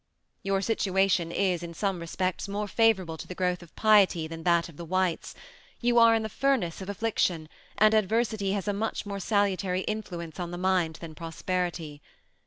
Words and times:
Your 0.41 0.61
situation 0.63 1.31
is 1.31 1.61
in 1.61 1.75
some 1.75 1.99
respects 1.99 2.47
more 2.47 2.67
favorable 2.67 3.17
to 3.17 3.27
the 3.27 3.35
growth 3.35 3.61
of 3.61 3.75
piety 3.75 4.25
than 4.25 4.41
that 4.41 4.67
of 4.67 4.75
the 4.75 4.83
whites, 4.83 5.35
you 5.79 5.99
are 5.99 6.15
in 6.15 6.23
the 6.23 6.27
furnace 6.27 6.81
of 6.81 6.89
affliction, 6.89 7.47
and 7.77 7.93
adversity 7.93 8.53
has 8.53 8.67
a 8.67 8.73
much 8.73 9.05
more 9.05 9.19
salutary 9.19 9.81
influence 9.81 10.39
on 10.39 10.49
the 10.49 10.57
mind 10.57 10.95
than 11.01 11.13
prosperity. 11.13 12.01